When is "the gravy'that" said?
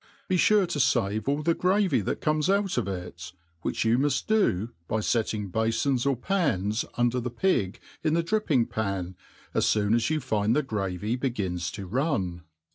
1.43-2.21